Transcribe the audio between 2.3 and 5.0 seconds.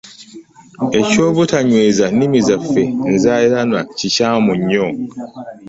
zaffe nzaaliranwa kikyamu nnyo.